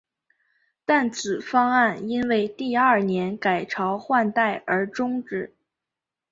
[0.83, 5.55] 但此方案因为第二年改朝换代而中止。